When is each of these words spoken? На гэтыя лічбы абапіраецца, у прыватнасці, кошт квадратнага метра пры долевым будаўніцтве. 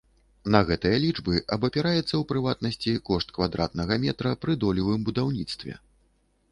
На 0.53 0.59
гэтыя 0.69 0.95
лічбы 1.03 1.41
абапіраецца, 1.57 2.13
у 2.21 2.23
прыватнасці, 2.31 2.95
кошт 3.11 3.27
квадратнага 3.37 3.93
метра 4.09 4.29
пры 4.47 4.53
долевым 4.67 4.99
будаўніцтве. 5.11 5.73